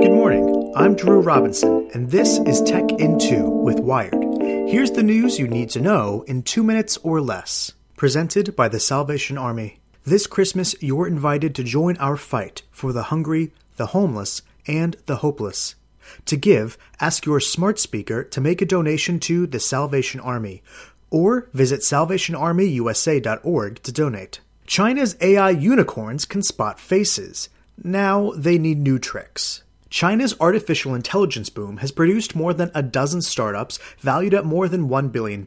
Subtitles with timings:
[0.00, 0.72] Good morning.
[0.74, 4.14] I'm Drew Robinson, and this is Tech in 2 with Wired.
[4.40, 7.72] Here's the news you need to know in two minutes or less.
[7.98, 9.78] Presented by the Salvation Army.
[10.04, 15.16] This Christmas, you're invited to join our fight for the hungry, the homeless, and the
[15.16, 15.74] hopeless.
[16.24, 20.62] To give, ask your smart speaker to make a donation to the Salvation Army,
[21.10, 24.40] or visit salvationarmyusa.org to donate.
[24.66, 27.50] China's AI unicorns can spot faces.
[27.84, 29.62] Now they need new tricks.
[29.90, 34.88] China's artificial intelligence boom has produced more than a dozen startups valued at more than
[34.88, 35.44] $1 billion,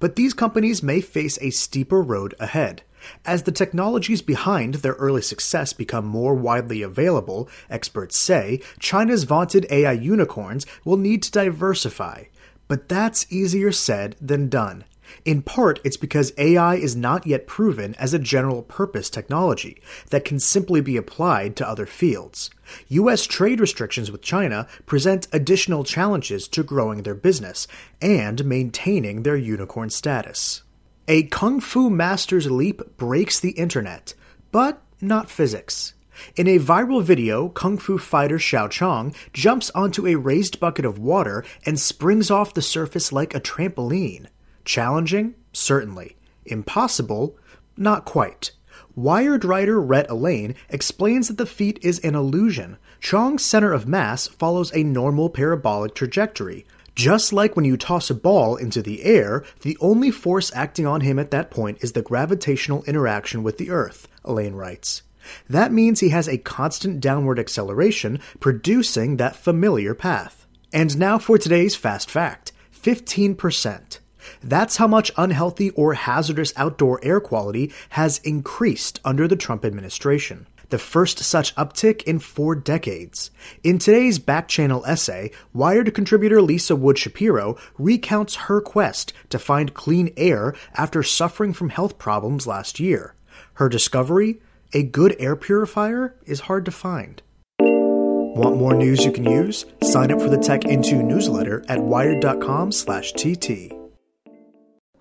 [0.00, 2.82] but these companies may face a steeper road ahead.
[3.24, 9.66] As the technologies behind their early success become more widely available, experts say China's vaunted
[9.70, 12.24] AI unicorns will need to diversify.
[12.66, 14.84] But that's easier said than done.
[15.24, 20.24] In part, it's because AI is not yet proven as a general purpose technology that
[20.24, 22.50] can simply be applied to other fields.
[22.88, 23.26] U.S.
[23.26, 27.66] trade restrictions with China present additional challenges to growing their business
[28.00, 30.62] and maintaining their unicorn status.
[31.08, 34.14] A kung fu master's leap breaks the internet,
[34.52, 35.94] but not physics.
[36.36, 40.98] In a viral video, Kung Fu fighter Xiao Chong jumps onto a raised bucket of
[40.98, 44.26] water and springs off the surface like a trampoline.
[44.64, 45.34] Challenging?
[45.52, 46.16] Certainly.
[46.44, 47.36] Impossible?
[47.76, 48.52] Not quite.
[48.94, 52.76] Wired writer Rhett Allain explains that the feat is an illusion.
[53.00, 56.66] Chong's center of mass follows a normal parabolic trajectory.
[56.94, 61.00] Just like when you toss a ball into the air, the only force acting on
[61.00, 65.02] him at that point is the gravitational interaction with the Earth, Allain writes.
[65.48, 70.46] That means he has a constant downward acceleration, producing that familiar path.
[70.72, 73.98] And now for today's fast fact 15%.
[74.42, 80.46] That's how much unhealthy or hazardous outdoor air quality has increased under the Trump administration.
[80.70, 83.32] The first such uptick in four decades.
[83.64, 89.74] In today's back channel essay, Wired contributor Lisa Wood Shapiro recounts her quest to find
[89.74, 93.14] clean air after suffering from health problems last year.
[93.54, 94.40] Her discovery?
[94.72, 97.20] A good air purifier is hard to find.
[97.60, 99.66] Want more news you can use?
[99.82, 103.79] Sign up for the Tech in Two newsletter at wired.com/tt.